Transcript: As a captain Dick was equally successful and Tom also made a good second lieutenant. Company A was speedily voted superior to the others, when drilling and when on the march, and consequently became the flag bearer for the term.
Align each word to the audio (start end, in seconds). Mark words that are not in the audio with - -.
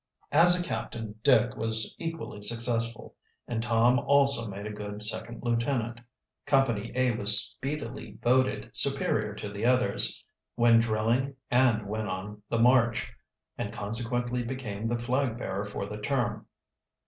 As 0.31 0.59
a 0.59 0.63
captain 0.65 1.13
Dick 1.21 1.55
was 1.55 1.95
equally 1.99 2.41
successful 2.41 3.15
and 3.47 3.61
Tom 3.61 3.99
also 3.99 4.47
made 4.47 4.65
a 4.65 4.71
good 4.73 5.03
second 5.03 5.43
lieutenant. 5.43 6.01
Company 6.47 6.91
A 6.95 7.11
was 7.15 7.39
speedily 7.39 8.17
voted 8.19 8.71
superior 8.75 9.35
to 9.35 9.47
the 9.51 9.63
others, 9.67 10.23
when 10.55 10.79
drilling 10.79 11.35
and 11.51 11.85
when 11.85 12.07
on 12.07 12.41
the 12.49 12.57
march, 12.57 13.13
and 13.59 13.71
consequently 13.71 14.43
became 14.43 14.87
the 14.87 14.97
flag 14.97 15.37
bearer 15.37 15.65
for 15.65 15.85
the 15.85 15.99
term. 15.99 16.47